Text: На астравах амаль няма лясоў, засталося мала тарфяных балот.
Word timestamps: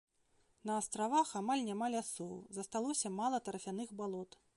На 0.69 0.77
астравах 0.83 1.33
амаль 1.41 1.61
няма 1.67 1.89
лясоў, 1.97 2.31
засталося 2.59 3.13
мала 3.21 3.41
тарфяных 3.51 3.93
балот. 4.01 4.39